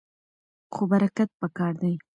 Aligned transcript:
خو 0.73 0.81
حرکت 0.91 1.29
پکار 1.41 1.73
دی. 1.81 1.93